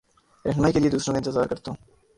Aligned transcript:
رہنمائ 0.45 0.71
کے 0.71 0.79
لیے 0.79 0.89
دوسروں 0.89 1.13
کا 1.13 1.17
انتظار 1.17 1.45
کرتا 1.45 1.71
ہوں 1.71 1.85